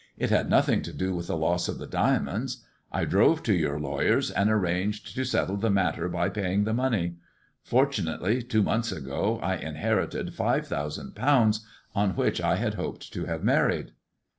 It 0.17 0.31
had 0.31 0.49
nothing 0.49 0.81
to 0.81 0.91
do 0.93 1.13
with 1.15 1.27
the 1.27 1.37
loss 1.37 1.67
of 1.67 1.77
the 1.77 1.85
diamonds. 1.85 2.65
I 2.91 3.05
drove 3.05 3.43
to 3.43 3.53
your 3.53 3.79
lawyers 3.79 4.31
and 4.31 4.49
arranged 4.49 5.13
to 5.15 5.23
settle 5.23 5.57
the 5.57 5.69
matter 5.69 6.09
by 6.09 6.27
paying 6.27 6.63
the 6.63 6.73
money. 6.73 7.17
Fortunately, 7.61 8.41
two 8.41 8.63
months 8.63 8.91
ago 8.91 9.37
I 9.43 9.57
in 9.57 9.75
herited 9.75 10.33
five 10.33 10.65
thousand 10.65 11.13
pounds, 11.13 11.67
on 11.93 12.15
which 12.15 12.41
I 12.41 12.55
had 12.55 12.73
hoped 12.73 13.13
to 13.13 13.25
have 13.25 13.43
married." 13.43 13.91